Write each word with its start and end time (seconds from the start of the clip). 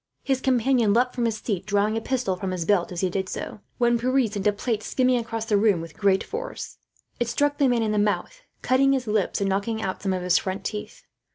His 0.23 0.41
companion 0.41 0.93
leapt 0.95 1.13
from 1.13 1.25
his 1.25 1.37
seat, 1.37 1.63
drawing 1.67 1.95
a 1.95 2.01
pistol 2.01 2.35
from 2.35 2.49
his 2.49 2.65
belt 2.65 2.91
as 2.91 3.01
he 3.01 3.09
did 3.11 3.29
so; 3.29 3.59
when 3.77 3.99
Pierre 3.99 4.25
sent 4.25 4.47
a 4.47 4.51
plate 4.51 4.81
skimming 4.81 5.17
across 5.19 5.45
the 5.45 5.57
room 5.57 5.79
with 5.79 5.95
great 5.95 6.23
force. 6.23 6.77
It 7.19 7.27
struck 7.27 7.59
the 7.59 7.67
man 7.67 7.83
in 7.83 7.91
the 7.91 7.99
mouth, 7.99 8.41
cutting 8.63 8.93
his 8.93 9.05
lips 9.05 9.41
and 9.41 9.49
knocking 9.51 9.79
out 9.79 10.01
some 10.01 10.13
of 10.13 10.23
his 10.23 10.39
front 10.39 10.63
teeth. 10.63 11.03